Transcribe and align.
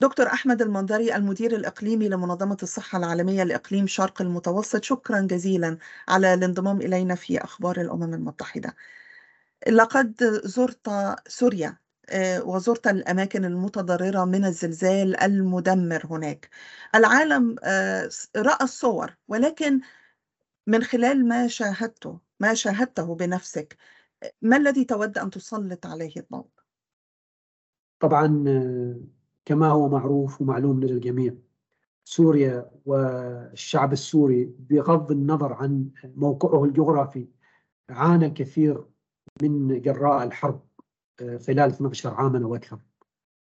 دكتور 0.00 0.26
أحمد 0.26 0.62
المنظري 0.62 1.16
المدير 1.16 1.56
الإقليمي 1.56 2.08
لمنظمة 2.08 2.56
الصحة 2.62 2.98
العالمية 2.98 3.42
لإقليم 3.44 3.86
شرق 3.86 4.22
المتوسط. 4.22 4.84
شكرا 4.84 5.20
جزيلا 5.20 5.78
على 6.08 6.34
الانضمام 6.34 6.80
إلينا 6.80 7.14
في 7.14 7.44
أخبار 7.44 7.80
الأمم 7.80 8.14
المتحدة. 8.14 8.76
لقد 9.68 10.24
زرت 10.44 10.88
سوريا 11.28 11.76
آه، 12.08 12.44
وزرت 12.44 12.86
الأماكن 12.86 13.44
المتضررة 13.44 14.24
من 14.24 14.44
الزلزال 14.44 15.20
المدمر 15.20 16.06
هناك. 16.06 16.50
العالم 16.94 17.56
آه، 17.64 18.10
رأى 18.36 18.58
الصور 18.64 19.16
ولكن 19.28 19.80
من 20.66 20.82
خلال 20.84 21.28
ما 21.28 21.48
شاهدته 21.48 22.20
ما 22.40 22.54
شاهدته 22.54 23.14
بنفسك 23.14 23.76
ما 24.42 24.56
الذي 24.56 24.84
تود 24.84 25.18
أن 25.18 25.30
تسلط 25.30 25.86
عليه 25.86 26.12
الضوء؟ 26.16 26.46
طبعا 28.00 28.44
آه، 28.48 29.19
كما 29.44 29.68
هو 29.68 29.88
معروف 29.88 30.40
ومعلوم 30.40 30.80
لدى 30.80 30.92
الجميع. 30.92 31.34
سوريا 32.04 32.70
والشعب 32.86 33.92
السوري 33.92 34.44
بغض 34.58 35.10
النظر 35.10 35.52
عن 35.52 35.90
موقعه 36.04 36.64
الجغرافي 36.64 37.28
عانى 37.90 38.26
الكثير 38.26 38.84
من 39.42 39.80
جراء 39.80 40.24
الحرب 40.24 40.62
آه، 41.20 41.36
خلال 41.38 41.60
12 41.70 42.14
عاما 42.14 42.44
أو 42.44 42.54
أكثر. 42.54 42.78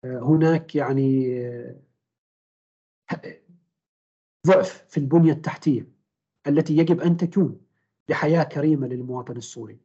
آه، 0.05 0.19
هناك 0.19 0.75
يعني 0.75 1.33
ضعف 4.47 4.85
في 4.89 4.99
البنية 4.99 5.33
التحتية 5.33 5.89
التي 6.47 6.77
يجب 6.77 7.01
أن 7.01 7.17
تكون 7.17 7.61
لحياة 8.09 8.43
كريمة 8.45 8.87
للمواطن 8.87 9.37
السوري. 9.37 9.81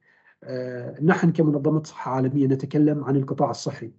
نحن 1.01 1.31
كمنظمة 1.31 1.83
صحة 1.83 2.11
عالمية 2.11 2.47
نتكلم 2.47 3.03
عن 3.03 3.15
القطاع 3.15 3.49
الصحي. 3.49 3.91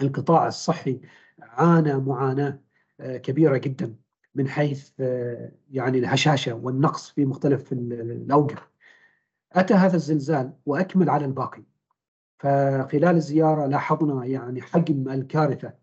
القطاع 0.00 0.46
الصحي 0.46 1.00
عانى 1.40 1.94
معاناة 1.94 2.60
آه، 3.00 3.16
كبيرة 3.16 3.56
جدا 3.56 3.96
من 4.34 4.48
حيث 4.48 4.90
آه، 5.00 5.52
يعني 5.70 5.98
الهشاشة 5.98 6.54
والنقص 6.54 7.10
في 7.10 7.24
مختلف 7.24 7.72
الأوجه. 7.72 8.56
أتى 9.52 9.74
هذا 9.74 9.96
الزلزال 9.96 10.52
وأكمل 10.66 11.10
على 11.10 11.24
الباقي. 11.24 11.62
فخلال 12.38 13.16
الزيارة 13.16 13.66
لاحظنا 13.66 14.24
يعني 14.24 14.62
حجم 14.62 15.08
الكارثة 15.08 15.74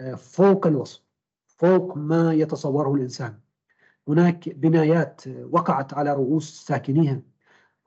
آه، 0.00 0.14
فوق 0.14 0.66
الوصف 0.66 1.02
فوق 1.46 1.96
ما 1.96 2.32
يتصوره 2.34 2.94
الإنسان. 2.94 3.38
هناك 4.08 4.48
بنايات 4.48 5.22
وقعت 5.50 5.94
على 5.94 6.12
رؤوس 6.12 6.64
ساكنيها. 6.66 7.22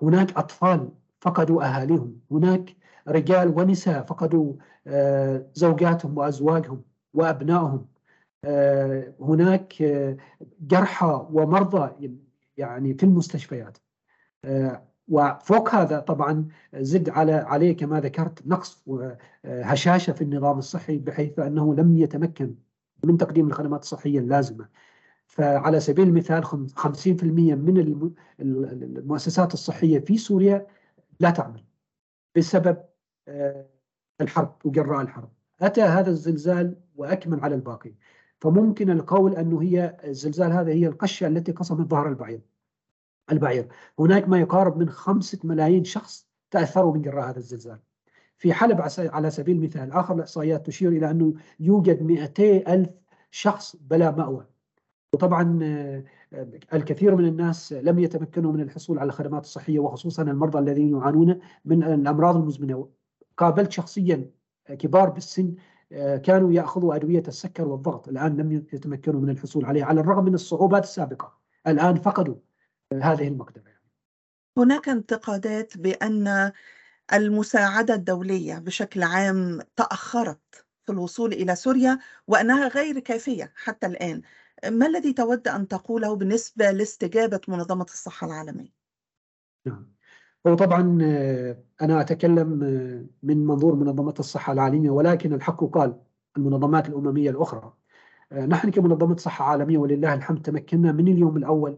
هناك 0.02 0.38
أطفال 0.38 0.90
فقدوا 1.22 1.64
أهاليهم، 1.64 2.20
هناك 2.32 2.76
رجال 3.08 3.60
ونساء 3.60 4.04
فقدوا 4.04 4.54
آه، 4.88 5.48
زوجاتهم 5.54 6.18
وأزواجهم 6.18 6.84
وأبنائهم. 7.14 7.88
آه، 8.44 9.14
هناك 9.22 9.82
آه، 9.82 10.18
جرحى 10.62 11.28
ومرضى 11.32 12.12
يعني 12.58 12.94
في 12.94 13.04
المستشفيات. 13.04 13.78
وفوق 15.08 15.76
هذا 15.76 16.00
طبعا 16.00 16.48
زد 16.76 17.10
على 17.10 17.32
عليه 17.34 17.78
كما 17.78 18.00
ذكرت 18.00 18.48
نقص 18.48 18.84
وهشاشه 18.88 20.14
في 20.14 20.22
النظام 20.24 20.58
الصحي 20.58 20.98
بحيث 20.98 21.40
أنه 21.40 21.76
لم 21.76 21.98
يتمكن 21.98 22.56
من 23.04 23.18
تقديم 23.18 23.48
الخدمات 23.48 23.82
الصحية 23.82 24.20
اللازمة. 24.20 24.68
فعلى 25.28 25.80
سبيل 25.80 26.08
المثال 26.08 26.46
50% 26.46 27.56
من 27.56 28.14
المؤسسات 28.40 29.54
الصحية 29.54 30.00
في 30.00 30.18
سوريا 30.18 30.68
لا 31.20 31.30
تعمل 31.30 31.64
بسبب 32.36 32.78
الحرب 34.22 34.56
وجراء 34.66 35.02
الحرب. 35.02 35.30
أتى 35.62 35.82
هذا 35.82 36.10
الزلزال 36.10 36.76
وأكمل 36.96 37.40
على 37.40 37.56
الباقي. 37.56 37.94
فممكن 38.40 38.90
القول 38.90 39.36
أنه 39.36 39.62
هي 39.62 39.98
الزلزال 40.04 40.52
هذا 40.52 40.72
هي 40.72 40.88
القشة 40.88 41.28
التي 41.28 41.52
قصمت 41.52 41.90
ظهر 41.90 42.10
البعير. 42.10 42.42
البعير. 43.32 43.68
هناك 44.00 44.30
ما 44.30 44.40
يقارب 44.40 44.78
من 44.78 44.90
خمسة 44.90 45.40
ملايين 45.44 45.84
شخص 45.84 46.28
تأثروا 46.52 46.94
من 46.94 47.02
جراء 47.02 47.30
هذا 47.30 47.38
الزلزال. 47.38 47.80
في 48.38 48.54
حلب 48.54 48.82
على 49.00 49.30
سبيل 49.32 49.56
المثال 49.58 49.92
آخر 49.92 50.16
الإحصائيات 50.16 50.66
تشير 50.66 50.90
إلى 50.92 51.12
أنه 51.12 51.34
يوجد 51.60 52.04
200 52.04 52.74
ألف 52.74 52.90
شخص 53.32 53.76
بلا 53.76 54.12
مأوى. 54.12 54.46
وطبعا 55.14 55.60
آه، 55.64 56.04
الكثير 56.74 57.16
من 57.16 57.26
الناس 57.26 57.74
لم 57.74 58.00
يتمكنوا 58.00 58.52
من 58.52 58.62
الحصول 58.62 59.00
على 59.00 59.08
الخدمات 59.08 59.44
الصحية 59.44 59.80
وخصوصا 59.80 60.24
المرضى 60.24 60.60
الذين 60.60 60.98
يعانون 60.98 61.40
من 61.66 61.84
الأمراض 61.84 62.36
المزمنة. 62.36 62.90
قابلت 63.38 63.72
شخصيا 63.72 64.32
كبار 64.70 65.10
بالسن 65.10 65.56
آه، 65.92 66.18
كانوا 66.18 66.54
يأخذوا 66.54 66.96
أدوية 66.96 67.24
السكر 67.28 67.68
والضغط. 67.68 68.08
الآن 68.08 68.38
لم 68.38 68.52
يتمكنوا 68.52 69.22
من 69.22 69.30
الحصول 69.30 69.66
عليها 69.66 69.86
على 69.86 70.02
الرغم 70.02 70.26
من 70.26 70.34
الصعوبات 70.34 70.84
السابقة. 70.84 71.38
الآن 71.68 71.96
فقدوا 71.96 72.36
هذه 72.94 73.28
المقدمة. 73.28 73.78
هناك 74.58 74.90
انتقادات 74.90 75.78
بأن 75.78 76.52
المساعدة 77.14 77.94
الدولية 77.94 78.60
بشكل 78.60 79.04
عام 79.04 79.60
تأخرت 79.76 80.66
في 80.86 80.92
الوصول 80.92 81.34
إلى 81.34 81.56
سوريا 81.56 82.00
وأنها 82.28 82.68
غير 82.68 83.00
كافية 83.00 83.54
حتى 83.56 83.88
الآن. 83.88 84.22
ما 84.66 84.88
الذي 84.88 85.14
تود 85.14 85.48
أن 85.48 85.68
تقوله 85.68 86.16
بالنسبة 86.16 86.72
لاستجابة 86.72 87.42
منظمة 87.48 87.84
الصحة 87.84 88.28
العالمية؟ 88.28 88.74
نعم. 89.66 89.94
هو 90.48 90.56
طبعا 90.56 91.00
آه، 91.02 91.64
أنا 91.82 92.02
أتكلم 92.02 92.64
آه، 92.64 93.06
من 93.24 93.46
منظور 93.46 93.76
منظمة 93.76 94.14
الصحة 94.20 94.54
العالمية 94.54 94.90
ولكن 94.90 95.34
الحق 95.34 95.64
قال 95.64 96.02
المنظمات 96.38 96.90
الأممية 96.90 97.30
الأخرى. 97.30 97.74
آه، 98.32 98.46
نحن 98.46 98.72
كمنظمة 98.72 99.18
صحة 99.18 99.46
عالمية 99.46 99.78
ولله 99.78 100.14
الحمد 100.14 100.42
تمكنا 100.42 100.92
من 100.92 101.08
اليوم 101.08 101.38
الأول 101.38 101.78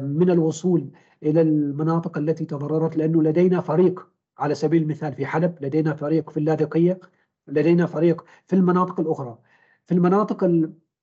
من 0.00 0.30
الوصول 0.30 0.90
إلى 1.22 1.40
المناطق 1.40 2.18
التي 2.18 2.44
تضررت 2.44 2.96
لأنه 2.96 3.22
لدينا 3.22 3.60
فريق 3.60 4.08
على 4.38 4.54
سبيل 4.54 4.82
المثال 4.82 5.14
في 5.14 5.26
حلب 5.26 5.58
لدينا 5.60 5.94
فريق 5.94 6.30
في 6.30 6.36
اللاذقية 6.36 7.00
لدينا 7.46 7.86
فريق 7.86 8.24
في 8.46 8.56
المناطق 8.56 9.00
الأخرى. 9.00 9.38
في 9.86 9.94
المناطق 9.94 10.44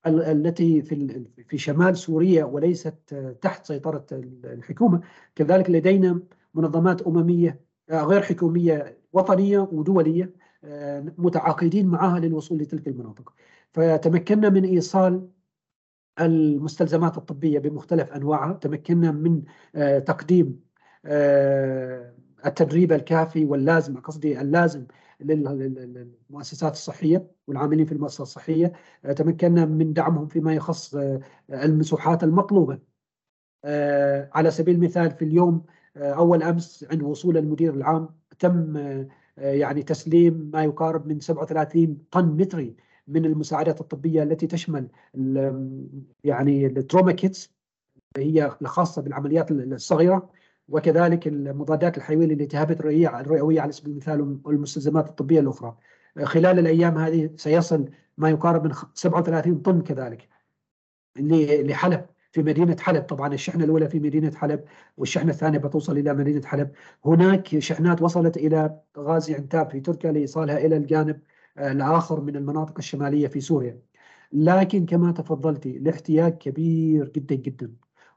التي 0.08 0.82
في 0.82 1.26
في 1.48 1.58
شمال 1.58 1.98
سوريا 1.98 2.46
وليست 2.46 3.14
تحت 3.42 3.66
سيطرة 3.66 4.06
الحكومة. 4.12 5.02
كذلك 5.36 5.70
لدينا 5.70 6.22
منظمات 6.54 7.02
أممية 7.02 7.62
آه، 7.90 8.04
غير 8.04 8.22
حكومية 8.22 8.98
وطنية 9.14 9.60
ودولية 9.60 10.34
آه، 10.64 11.14
متعاقدين 11.18 11.88
معها 11.88 12.20
للوصول 12.20 12.58
لتلك 12.60 12.88
المناطق. 12.88 13.34
فتمكنا 13.74 14.50
من 14.50 14.66
إيصال 14.66 15.30
المستلزمات 16.20 17.18
الطبية 17.18 17.60
بمختلف 17.60 18.12
أنواعها. 18.12 18.54
تمكنا 18.54 19.12
من 19.12 19.44
آه، 19.76 20.00
تقديم 20.00 20.70
التدريب 22.46 22.92
الكافي 22.92 23.46
واللازم 23.46 23.98
قصدي 23.98 24.42
اللازم 24.42 24.86
للمؤسسات 25.22 26.74
الصحية 26.74 27.32
والعاملين 27.48 27.86
في 27.86 27.92
المؤسسات 27.92 28.28
الصحية. 28.28 28.74
تمكنا 29.16 29.66
من 29.66 29.94
دعمهم 29.94 30.28
فيما 30.28 30.54
يخص 30.54 30.96
المسوحات 31.50 32.24
المطلوبة. 32.24 32.80
على 34.34 34.52
سبيل 34.52 34.76
المثال 34.76 35.12
في 35.12 35.26
اليوم 35.26 35.66
آه، 35.98 36.14
أول 36.14 36.44
أمس 36.44 36.86
عند 36.92 37.04
وصول 37.04 37.38
المدير 37.38 37.74
العام 37.74 38.10
تم 38.40 38.78
آه، 38.78 39.08
يعني 39.38 39.84
تسليم 39.84 40.50
ما 40.54 40.64
يقارب 40.64 41.08
من 41.08 41.20
37 41.20 41.98
طن 42.12 42.26
متري 42.26 42.76
من 43.08 43.26
المساعدات 43.26 43.82
الطبية 43.82 44.24
التي 44.24 44.48
تشمل 44.48 44.88
يعني 46.24 46.66
ال 46.66 46.72
trauma 46.72 47.12
kits 47.12 47.54
هي 48.18 48.58
الخاصة 48.62 49.02
بالعمليات 49.02 49.52
الصغيرة. 49.52 50.30
وكذلك 50.70 51.28
المضادات 51.28 51.98
الحيوية 51.98 52.26
للالتهابات 52.26 52.80
الرئويه 52.80 53.62
على 53.62 53.72
سبيل 53.72 53.92
المثال 53.92 54.40
والمستلزمات 54.44 55.10
الطبية 55.10 55.40
الأخرى. 55.40 55.78
آه، 56.18 56.24
خلال 56.24 56.60
الأيام 56.60 56.98
هذه 56.98 57.30
سيصل 57.36 57.90
ما 58.18 58.30
يقارب 58.30 58.64
من 58.66 58.74
37 58.94 59.62
طن 59.62 59.82
كذلك 59.82 60.30
لحلب 61.20 62.06
في 62.32 62.44
مدينة 62.44 62.78
حلب. 62.80 63.04
طبعا 63.04 63.34
الشحنة 63.34 63.64
الأولى 63.64 63.90
في 63.90 64.00
مدينة 64.00 64.32
حلب 64.36 64.64
والشحنة 64.98 65.32
الثانية 65.32 65.58
بتوصل 65.60 65.98
إلى 65.98 66.14
مدينة 66.14 66.46
حلب. 66.46 66.72
هناك 67.06 67.60
شحنات 67.60 68.02
وصلت 68.02 68.38
إلى 68.38 68.80
غازي 68.98 69.36
عنتاب 69.36 69.70
في 69.70 69.80
تركيا 69.80 70.12
لإيصالها 70.12 70.58
إلى 70.58 70.78
الجانب 70.78 71.20
آه، 71.58 71.72
الآخر 71.72 72.22
من 72.22 72.36
المناطق 72.36 72.78
الشمالية 72.78 73.28
في 73.28 73.42
سوريا. 73.42 73.82
لكن 74.34 74.86
كما 74.86 75.12
تفضلتي 75.12 75.78
الاحتياج 75.78 76.38
كبير 76.38 77.10
جدا 77.10 77.36
جدا. 77.36 77.74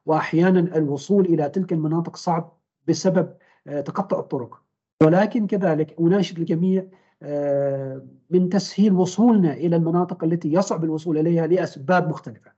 وأحيانا 0.07 0.61
الوصول 0.61 1.25
إلى 1.25 1.49
تلك 1.49 1.73
المناطق 1.73 2.17
صعب 2.17 2.59
بسبب 2.89 3.35
آه، 3.67 3.81
تقطع 3.81 4.19
الطرق. 4.19 4.63
ولكن 5.03 5.47
كذلك 5.47 5.97
أناشد 6.01 6.39
الجميع 6.39 6.87
آه، 7.23 8.07
من 8.31 8.49
تسهيل 8.49 8.93
وصولنا 8.93 9.53
إلى 9.53 9.77
المناطق 9.77 10.25
التي 10.25 10.53
يصعب 10.53 10.85
الوصول 10.85 11.19
إليها 11.19 11.47
لأسباب 11.47 12.09
مختلفة. 12.09 12.53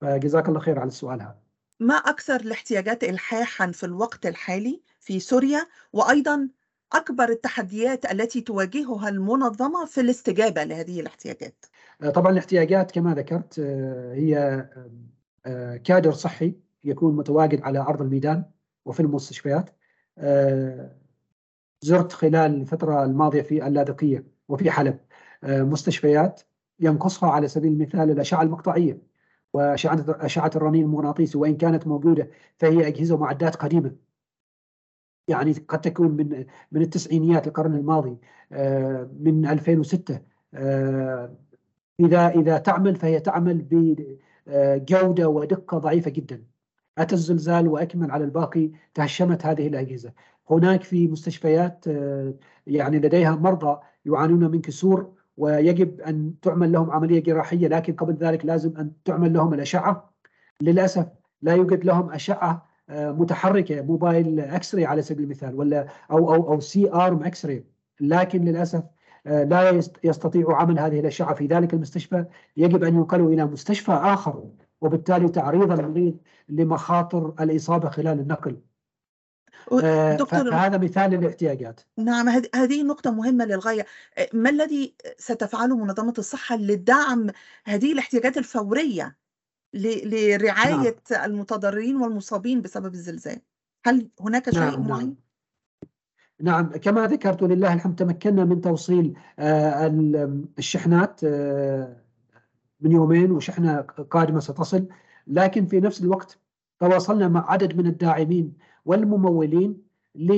فجزاك 0.00 0.48
الله 0.48 0.60
خير 0.60 0.78
على 0.78 0.88
السؤال 0.88 1.22
هذا. 1.22 1.38
ما 1.80 1.94
أكثر 1.94 2.40
الاحتياجات 2.40 3.04
إلحاحا 3.04 3.70
في 3.70 3.86
الوقت 3.86 4.26
الحالي 4.26 4.82
في 5.00 5.20
سوريا؟ 5.20 5.66
وأيضا 5.92 6.48
أكبر 6.92 7.28
التحديات 7.28 8.12
التي 8.12 8.40
تواجهها 8.40 9.08
المنظمة 9.08 9.84
في 9.84 10.00
الاستجابة 10.00 10.64
لهذه 10.64 11.00
الاحتياجات؟ 11.00 11.64
طبعا 12.14 12.32
الاحتياجات 12.32 12.90
كما 12.90 13.14
ذكرت 13.14 13.60
هي 14.14 14.66
كادر 15.84 16.12
صحي 16.12 16.54
يكون 16.84 17.16
متواجد 17.16 17.62
على 17.62 17.78
أرض 17.78 18.02
الميدان 18.02 18.44
وفي 18.84 19.00
المستشفيات. 19.00 19.70
زرت 21.82 22.12
خلال 22.12 22.60
الفترة 22.60 23.04
الماضية 23.04 23.42
في 23.42 23.66
اللاذقية 23.66 24.24
وفي 24.48 24.70
حلب. 24.70 24.98
مستشفيات 25.42 26.40
ينقصها 26.80 27.30
على 27.30 27.48
سبيل 27.48 27.72
المثال 27.72 28.10
الأشعة 28.10 28.42
المقطعية 28.42 29.02
وأشعة 29.52 30.04
أشعة 30.08 30.50
الرنين 30.56 30.84
المغناطيسي 30.84 31.38
وإن 31.38 31.56
كانت 31.56 31.86
موجودة 31.86 32.30
فهي 32.58 32.86
أجهزة 32.86 33.14
ومعدات 33.14 33.56
قديمة. 33.56 33.96
يعني 35.28 35.52
قد 35.52 35.80
تكون 35.80 36.10
من 36.10 36.46
من 36.72 36.82
التسعينيات 36.82 37.46
القرن 37.46 37.74
الماضي 37.74 38.18
آه، 38.52 39.10
من 39.20 39.46
2006 39.46 40.20
آه، 40.54 41.36
إذا 42.00 42.28
إذا 42.28 42.58
تعمل 42.58 42.96
فهي 42.96 43.20
تعمل 43.20 43.66
بجوده 44.46 45.28
ودقة 45.28 45.78
ضعيفة 45.78 46.10
جدا. 46.10 46.44
أتى 47.02 47.14
الزلزال 47.14 47.68
وأكمل 47.68 48.10
على 48.10 48.24
الباقي 48.24 48.70
تهشمت 48.94 49.46
هذه 49.46 49.66
الأجهزة. 49.66 50.12
هناك 50.50 50.82
في 50.82 51.08
مستشفيات 51.08 51.84
آه، 51.88 52.34
يعني 52.66 52.98
لديها 52.98 53.36
مرضى 53.36 53.80
يعانون 54.06 54.50
من 54.50 54.60
كسور 54.60 55.12
ويجب 55.36 56.00
أن 56.00 56.34
تعمل 56.42 56.72
لهم 56.72 56.90
عملية 56.90 57.22
جراحية 57.22 57.68
لكن 57.68 57.92
قبل 57.92 58.14
ذلك 58.14 58.44
لازم 58.44 58.76
أن 58.76 58.92
تعمل 59.04 59.32
لهم 59.32 59.54
الأشعة. 59.54 60.14
للأسف 60.62 61.06
لا 61.42 61.54
يوجد 61.54 61.84
لهم 61.84 62.10
أشعة 62.12 62.70
آه، 62.88 63.12
متحركة 63.12 63.82
mobile 63.82 64.40
X-ray 64.40 64.84
على 64.84 65.02
سبيل 65.02 65.24
المثال 65.24 65.54
ولا 65.54 65.86
أو 66.10 66.34
أو 66.34 66.52
أو 66.52 66.60
C-arm 66.60 67.22
X-ray 67.24 67.64
لكن 68.00 68.44
للأسف 68.44 68.84
آه، 69.26 69.44
لا 69.44 69.80
يستطيع 70.04 70.56
عمل 70.56 70.78
هذه 70.78 71.00
الأشعة. 71.00 71.34
في 71.34 71.46
ذلك 71.46 71.74
المستشفى 71.74 72.24
يجب 72.56 72.84
أن 72.84 72.94
ينقلوا 72.94 73.30
إلى 73.30 73.44
مستشفى 73.46 73.92
آخر. 73.92 74.44
وبالتالي 74.80 75.28
تعريض 75.28 75.72
المريض 75.72 76.18
لمخاطر 76.48 77.34
الإصابة 77.40 77.90
خلال 77.90 78.20
النقل 78.20 78.60
آه، 79.84 80.16
دكتور 80.16 80.50
فهذا 80.50 80.78
مثال 80.78 81.10
للاحتياجات 81.10 81.80
نعم 81.98 82.28
هذه 82.54 82.82
نقطة 82.82 83.10
مهمة 83.10 83.44
للغاية 83.44 83.86
ما 84.32 84.50
الذي 84.50 84.94
ستفعله 85.18 85.76
منظمة 85.76 86.14
الصحة 86.18 86.56
لدعم 86.56 87.30
هذه 87.64 87.92
الاحتياجات 87.92 88.38
الفورية 88.38 89.16
لرعاية 89.74 90.96
نعم. 91.10 91.24
المتضررين 91.24 91.96
والمصابين 91.96 92.62
بسبب 92.62 92.94
الزلزال 92.94 93.40
هل 93.86 94.08
هناك 94.20 94.50
شيء 94.50 94.60
نعم. 94.60 94.88
معين؟ 94.88 95.16
نعم 96.40 96.70
كما 96.70 97.06
ذكرت 97.06 97.42
ولله 97.42 97.74
الحمد 97.74 97.96
تمكنا 97.96 98.44
من 98.44 98.60
توصيل 98.60 99.18
آه، 99.38 99.86
الشحنات 100.58 101.20
آه، 101.24 101.96
من 102.80 102.92
يومين 102.92 103.30
وشحنة 103.32 103.80
قادمة 104.10 104.40
ستصل. 104.40 104.86
لكن 105.26 105.66
في 105.66 105.80
نفس 105.80 106.02
الوقت 106.02 106.38
تواصلنا 106.80 107.28
مع 107.28 107.50
عدد 107.52 107.76
من 107.76 107.86
الداعمين 107.86 108.52
والممولين 108.84 109.82
ل 110.14 110.30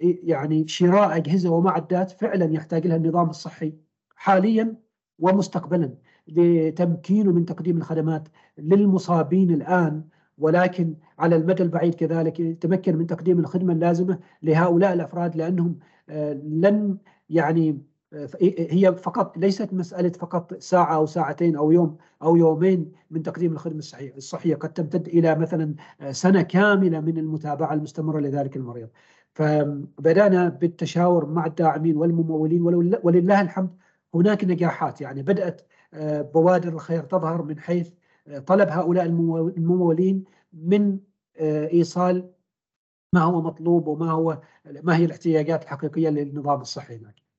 يعني 0.00 0.68
شراء 0.68 1.16
أجهزة 1.16 1.50
ومعدات 1.50 2.10
فعلا 2.10 2.54
يحتاج 2.54 2.86
لها 2.86 2.96
النظام 2.96 3.30
الصحي 3.30 3.74
حاليا 4.16 4.76
ومستقبلا 5.18 5.94
لتمكينه 6.28 7.32
من 7.32 7.44
تقديم 7.44 7.76
الخدمات 7.76 8.28
للمصابين 8.58 9.50
الآن. 9.50 10.04
ولكن 10.38 10.94
على 11.18 11.36
المدى 11.36 11.62
البعيد 11.62 11.94
كذلك 11.94 12.40
يتمكن 12.40 12.96
من 12.96 13.06
تقديم 13.06 13.38
الخدمة 13.38 13.72
اللازمة 13.72 14.18
لهؤلاء 14.42 14.92
الأفراد 14.92 15.36
لأنهم 15.36 15.78
آه، 16.08 16.32
لن 16.32 16.98
يعني 17.30 17.82
هي 18.70 18.94
فقط 18.94 19.38
ليست 19.38 19.72
مسألة 19.72 20.08
فقط 20.10 20.54
ساعة 20.54 20.94
أو 20.94 21.06
ساعتين 21.06 21.56
أو 21.56 21.70
يوم 21.72 21.96
أو 22.22 22.36
يومين 22.36 22.92
من 23.10 23.22
تقديم 23.22 23.52
الخدمة 23.52 23.78
الصحية. 24.16 24.54
قد 24.54 24.72
تمتد 24.72 25.08
إلى 25.08 25.34
مثلا 25.34 25.74
سنة 26.10 26.42
كاملة 26.42 27.00
من 27.00 27.18
المتابعة 27.18 27.74
المستمرة 27.74 28.20
لذلك 28.20 28.56
المريض. 28.56 28.88
فبدأنا 29.34 30.48
بالتشاور 30.48 31.26
مع 31.26 31.46
الداعمين 31.46 31.96
والممولين 31.96 32.62
ولله 33.02 33.40
الحمد. 33.40 33.70
هناك 34.14 34.44
نجاحات. 34.44 35.00
يعني 35.00 35.22
بدأت 35.22 35.62
آه، 35.94 36.22
بوادر 36.22 36.72
الخير 36.72 37.02
تظهر 37.02 37.42
من 37.42 37.58
حيث 37.58 37.90
آه، 38.28 38.38
طلب 38.38 38.68
هؤلاء 38.68 39.06
الممولين 39.06 40.24
من 40.52 40.98
آه، 41.36 41.68
إيصال 41.68 42.32
ما 43.14 43.20
هو 43.20 43.42
مطلوب 43.42 43.86
وما 43.86 44.10
هو 44.10 44.40
ما 44.82 44.96
هي 44.96 45.04
الاحتياجات 45.04 45.62
الحقيقية 45.62 46.08
للنظام 46.08 46.60
الصحي 46.60 46.96
هناك. 46.96 47.29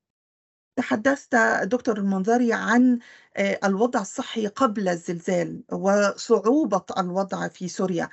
تحدثت 0.76 1.36
دكتور 1.64 1.98
المنظري 1.98 2.52
عن 2.52 2.98
آه، 3.36 3.58
الوضع 3.64 4.00
الصحي 4.00 4.46
قبل 4.46 4.88
الزلزال 4.88 5.62
وصعوبة 5.72 6.84
الوضع 6.98 7.48
في 7.48 7.68
سوريا. 7.68 8.08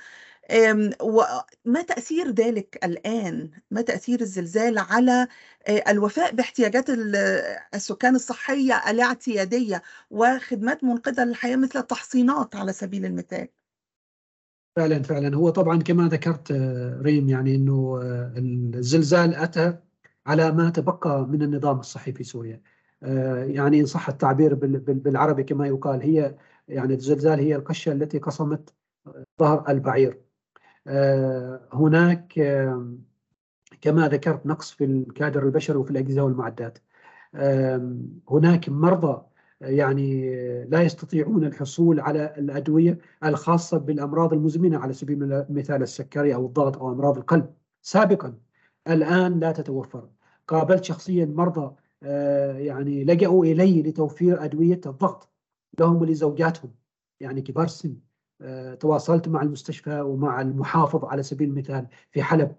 وما 1.02 1.82
تأثير 1.88 2.30
ذلك 2.30 2.78
الآن؟ 2.84 3.50
ما 3.70 3.82
تأثير 3.82 4.20
الزلزال 4.20 4.78
على 4.78 5.28
آه، 5.68 5.84
الوفاء 5.88 6.34
باحتياجات 6.34 6.86
السكان 7.74 8.14
الصحية 8.14 8.82
الاعتيادية 8.90 9.82
وخدمات 10.10 10.84
منقذة 10.84 11.24
للحياة 11.24 11.56
مثل 11.56 11.78
التحصينات 11.78 12.56
على 12.56 12.72
سبيل 12.72 13.04
المثال؟ 13.04 13.48
فعلا 14.76 15.02
فعلا. 15.02 15.36
هو 15.36 15.50
طبعا 15.50 15.82
كما 15.82 16.08
ذكرت 16.08 16.50
آه، 16.50 17.00
ريم 17.02 17.28
يعني 17.28 17.54
إنه 17.54 18.00
الزلزال 18.74 19.34
أتى 19.34 19.78
على 20.30 20.52
ما 20.52 20.70
تبقى 20.70 21.26
من 21.26 21.42
النظام 21.42 21.80
الصحي 21.80 22.12
في 22.12 22.24
سوريا. 22.24 22.62
آه، 23.02 23.44
يعني 23.44 23.80
إن 23.80 23.86
صح 23.86 24.08
التعبير 24.08 24.54
بالعربي 24.54 25.42
كما 25.42 25.66
يقال 25.66 26.02
هي 26.02 26.36
يعني 26.68 26.94
الزلزال 26.94 27.38
هي 27.40 27.56
القشة 27.56 27.92
التي 27.92 28.18
قصمت 28.18 28.74
ظهر 29.40 29.64
البعير. 29.68 30.20
آه، 30.86 31.68
هناك 31.72 32.32
كما 33.80 34.08
ذكرت 34.08 34.46
نقص 34.46 34.70
في 34.70 34.84
الكادر 34.84 35.42
البشري 35.46 35.76
وفي 35.76 35.90
الأجهزة 35.90 36.22
والمعدات. 36.22 36.78
هناك 38.30 38.68
مرضى 38.68 39.22
يعني 39.60 40.34
لا 40.64 40.82
يستطيعون 40.82 41.44
الحصول 41.44 42.00
على 42.00 42.34
الأدوية 42.38 42.98
الخاصة 43.24 43.78
بالأمراض 43.78 44.32
المزمنة 44.32 44.78
على 44.78 44.92
سبيل 44.92 45.22
المثال 45.32 45.82
السكري 45.82 46.34
أو 46.34 46.46
الضغط 46.46 46.78
أو 46.78 46.92
أمراض 46.92 47.18
القلب. 47.18 47.54
سابقا 47.82 48.34
الآن 48.88 49.40
لا 49.40 49.52
تتوفر. 49.52 50.08
قابلت 50.50 50.84
شخصيا 50.84 51.24
مرضى 51.26 51.74
آه، 52.02 52.58
يعني 52.58 53.04
لجأوا 53.04 53.44
إلي 53.44 53.82
لتوفير 53.82 54.44
أدوية 54.44 54.80
الضغط 54.86 55.28
لهم 55.78 55.96
ولزوجاتهم. 55.96 56.70
يعني 57.20 57.42
كبار 57.42 57.64
السن 57.64 57.96
آه، 58.40 58.74
تواصلت 58.74 59.28
مع 59.28 59.42
المستشفى 59.42 60.00
ومع 60.00 60.40
المحافظ 60.40 61.04
على 61.04 61.22
سبيل 61.22 61.48
المثال 61.48 61.86
في 62.10 62.22
حلب 62.22 62.56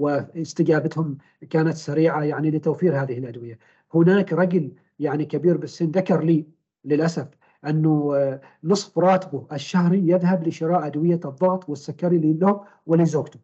واستجابتهم 0.00 1.18
كانت 1.50 1.76
سريعة 1.76 2.22
يعني 2.22 2.50
لتوفير 2.50 3.02
هذه 3.02 3.18
الأدوية. 3.18 3.58
هناك 3.94 4.32
رجل 4.32 4.72
يعني 4.98 5.24
كبير 5.24 5.56
بالسن 5.56 5.90
ذكر 5.90 6.24
لي 6.24 6.46
للأسف 6.84 7.28
أنه 7.66 8.16
آه، 8.16 8.40
نصف 8.64 8.98
راتبه 8.98 9.46
الشهري 9.52 10.08
يذهب 10.08 10.48
لشراء 10.48 10.86
أدوية 10.86 11.20
الضغط 11.24 11.68
والسكري 11.68 12.18
له 12.18 12.64
ولزوجته. 12.86 13.40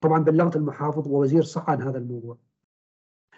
طبعا 0.00 0.24
بلغت 0.24 0.56
المحافظ 0.56 1.08
ووزير 1.08 1.40
الصحة 1.40 1.72
عن 1.72 1.82
هذا 1.82 1.98
الموضوع. 1.98 2.38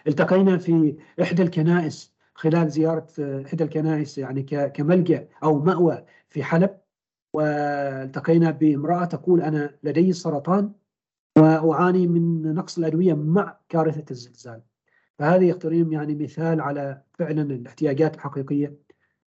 التقينا 0.09 0.59
في 0.59 0.97
إحدى 1.23 1.43
الكنائس 1.43 2.13
خلال 2.35 2.71
زيارة 2.71 3.07
إحدى 3.19 3.65
الكنائس 3.65 4.19
يعني 4.19 4.43
كملجأ 4.75 5.29
أو 5.43 5.59
مأوى 5.59 6.05
في 6.29 6.45
حلب. 6.45 6.79
والتقينا 7.33 8.51
بامرأة 8.51 9.05
تقول 9.05 9.43
أنا 9.43 9.75
لدي 9.83 10.13
سرطان 10.13 10.73
وأعاني 11.39 12.07
من 12.07 12.55
نقص 12.55 12.79
الأدوية 12.79 13.15
مع 13.15 13.59
كارثة 13.69 14.05
الزلزال. 14.11 14.63
فهذه 15.19 15.45
يختارين 15.45 15.93
يعني 15.93 16.15
مثال 16.15 16.61
على 16.61 17.03
فعلا 17.19 17.43
الاحتياجات 17.43 18.15
الحقيقية 18.15 18.77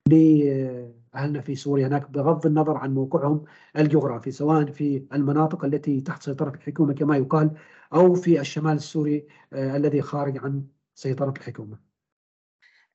لأهلنا 0.09 1.41
في 1.41 1.55
سوريا 1.55 1.87
هناك 1.87 2.11
بغض 2.11 2.47
النظر 2.47 2.77
عن 2.77 2.95
موقعهم 2.95 3.45
الجغرافي 3.79 4.31
سواء 4.31 4.65
في 4.65 5.07
المناطق 5.13 5.65
التي 5.65 6.01
تحت 6.01 6.23
سيطرة 6.23 6.55
الحكومة 6.55 6.95
كما 6.95 7.17
يقال 7.17 7.51
أو 7.95 8.15
في 8.15 8.41
الشمال 8.41 8.73
السوري 8.77 9.27
آه، 9.53 9.77
الذي 9.77 10.03
خارج 10.03 10.39
عن 10.39 10.67
سيطرة 10.95 11.35
الحكومة. 11.39 11.79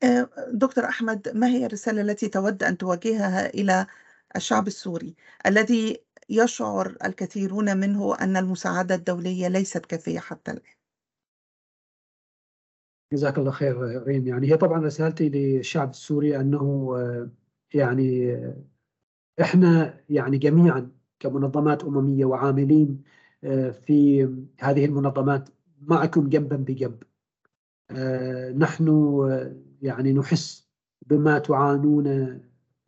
آه، 0.03 0.29
دكتور 0.53 0.85
أحمد 0.85 1.31
ما 1.35 1.47
هي 1.47 1.65
الرسالة 1.65 2.01
التي 2.01 2.29
تود 2.29 2.63
أن 2.63 2.77
توجهها 2.77 3.49
إلى 3.49 3.87
الشعب 4.35 4.67
السوري؟ 4.67 5.15
الذي 5.45 6.03
يشعر 6.29 6.97
الكثيرون 7.05 7.77
منه 7.77 8.15
أن 8.15 8.37
المساعدة 8.37 8.95
الدولية 8.95 9.47
ليست 9.47 9.85
كافية 9.85 10.19
حتى 10.19 10.51
الآن. 10.51 10.73
جزاك 13.13 13.37
الله 13.37 13.51
خير 13.51 14.03
ريم. 14.03 14.27
يعني 14.27 14.51
هي 14.51 14.57
طبعا 14.57 14.79
رسالتي 14.85 15.29
للشعب 15.29 15.89
السوري 15.89 16.39
أنه 16.39 16.93
آه، 16.97 17.29
يعني 17.73 18.37
إحنا 19.41 19.99
يعني 20.09 20.37
جميعا 20.37 20.91
كمنظمات 21.19 21.83
أممية 21.83 22.25
وعاملين 22.25 23.03
في 23.71 24.23
هذه 24.59 24.85
المنظمات 24.85 25.49
معكم 25.81 26.29
جنبا 26.29 26.55
بجنب. 26.55 27.03
آه، 27.91 28.51
نحن 28.51 28.87
يعني 29.81 30.13
نحس 30.13 30.69
بما 31.07 31.39
تعانون 31.39 32.39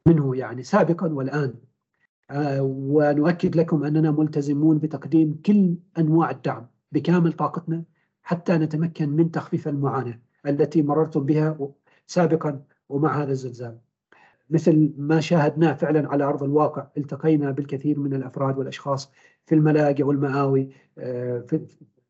منه 0.07 0.35
يعني 0.35 0.63
سابقا 0.63 1.13
والآن. 1.13 1.53
آه، 2.31 2.61
ونؤكد 2.61 3.55
لكم 3.55 3.83
أننا 3.83 4.11
ملتزمون 4.11 4.77
بتقديم 4.77 5.41
كل 5.45 5.75
أنواع 5.97 6.31
الدعم 6.31 6.67
بكامل 6.91 7.33
طاقتنا 7.33 7.83
حتى 8.23 8.53
نتمكن 8.57 9.09
من 9.09 9.31
تخفيف 9.31 9.67
المعاناة 9.67 10.21
التي 10.45 10.81
مررتم 10.81 11.25
بها 11.25 11.71
سابقا 12.07 12.63
ومع 12.89 13.21
هذا 13.23 13.31
الزلزال. 13.31 13.79
مثل 14.49 14.93
ما 14.97 15.19
شاهدناه 15.19 15.73
فعلا 15.73 16.09
على 16.09 16.23
أرض 16.23 16.43
الواقع. 16.43 16.87
التقينا 16.97 17.51
بالكثير 17.51 17.99
من 17.99 18.13
الأفراد 18.13 18.57
والأشخاص 18.57 19.11
في 19.45 19.55
الملاجئ 19.55 20.03
والمآوي 20.03 20.69
آه، 20.97 21.39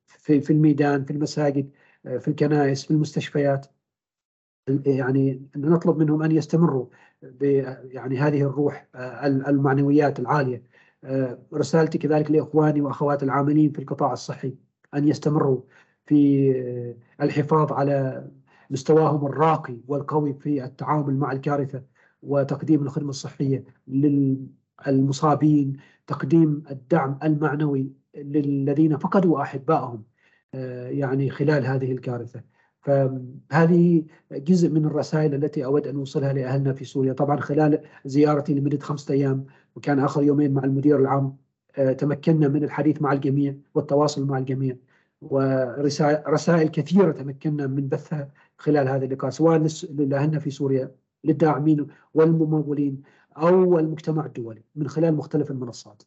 في 0.08 0.42
في 0.42 0.54
الميدان 0.54 1.06
في 1.06 1.12
المساجد 1.12 1.70
آه، 2.06 2.18
في 2.18 2.27
الكنائس 2.27 2.86
في 2.86 2.92
المستشفيات. 2.92 3.68
يعني 4.86 5.50
نطلب 5.56 5.98
منهم 5.98 6.24
أن 6.24 6.32
يستمروا 6.32 6.86
يعني 7.84 8.18
هذه 8.18 8.42
الروح 8.42 8.88
آه، 8.96 9.27
المعنويات 9.27 10.20
العالية. 10.20 10.63
رسالتي 11.54 11.98
كذلك 11.98 12.32
لإخواني 12.32 12.82
واخواتي 12.82 13.25
العاملين 13.25 13.72
في 13.72 13.80
القطاع 13.80 14.13
الصحي 14.13 14.56
أن 14.96 15.08
يستمروا 15.08 15.62
في 16.06 16.51
الحفاظ 17.22 17.72
على 17.74 18.27
مستواهم 18.70 19.25
الراقي 19.25 19.77
والقوي 19.88 20.34
في 20.34 20.63
التعامل 20.63 21.15
مع 21.15 21.32
الكارثة 21.32 21.84
وتقديم 22.25 22.84
الخدمة 22.84 23.10
الصحية 23.10 23.63
للمصابين، 23.88 25.77
تقديم 26.08 26.63
الدعم 26.72 27.20
المعنوي 27.24 27.91
للذين 28.15 28.98
فقدوا 28.98 29.41
أحبائهم 29.41 30.03
آه، 30.53 30.89
يعني 30.89 31.29
خلال 31.29 31.65
هذه 31.65 31.91
الكارثه. 31.91 32.41
فهذه 32.82 34.05
جزء 34.32 34.70
من 34.70 34.86
الرسائل 34.86 35.36
التي 35.36 35.65
أود 35.65 35.88
أن 35.88 35.96
أوصلها 35.96 36.34
لأهلنا 36.34 36.74
في 36.74 36.86
سوريا، 36.86 37.13
طبعا 37.13 37.39
خلال 37.39 37.82
زيارتي 38.05 38.53
لمدة 38.53 38.79
خمسة 38.79 39.13
أيام 39.13 39.46
وكان 39.75 40.00
آخر 40.00 40.24
يومين 40.24 40.53
مع 40.53 40.63
المدير 40.63 41.00
العام 41.00 41.38
آه، 41.77 41.94
تمكنا 41.94 42.48
من 42.48 42.63
الحديث 42.63 43.01
مع 43.01 43.13
الجميع 43.13 43.55
والتواصل 43.75 44.25
مع 44.27 44.38
الجميع 44.38 44.77
ورسائل 45.22 46.67
كثيرة 46.70 47.12
تمكنا 47.12 47.67
من 47.67 47.88
بثها 47.88 48.32
خلال 48.58 48.88
هذا 48.88 49.05
اللقاء 49.05 49.32
سواء 49.32 49.67
لاهلنا 49.89 50.39
في 50.39 50.50
سوريا 50.50 50.96
للداعمين 51.25 51.88
والممولين 52.13 53.01
أو 53.38 53.79
المجتمع 53.79 54.25
الدولي 54.25 54.63
من 54.75 54.88
خلال 54.88 55.15
مختلف 55.15 55.51
المنصات. 55.51 56.03